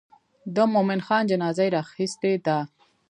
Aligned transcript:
د 0.55 0.57
مومن 0.73 0.99
خان 1.05 1.23
جنازه 1.31 1.63
یې 1.67 1.73
راخیستې 1.77 2.31
ده. 2.45 2.57